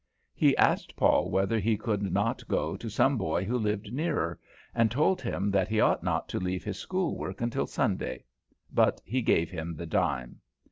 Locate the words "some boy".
2.89-3.43